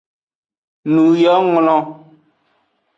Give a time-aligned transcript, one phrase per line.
[0.93, 1.75] Nuyonglo.